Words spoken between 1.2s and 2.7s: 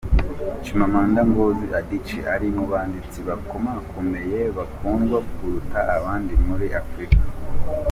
Ngozi Adichie ari mu